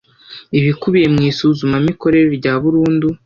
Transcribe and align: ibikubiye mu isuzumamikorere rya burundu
ibikubiye 0.57 1.07
mu 1.13 1.19
isuzumamikorere 1.29 2.27
rya 2.37 2.53
burundu 2.61 3.07